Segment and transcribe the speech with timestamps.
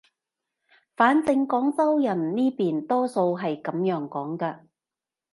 [0.97, 4.61] 反正廣州人呢邊多數係噉樣講嘅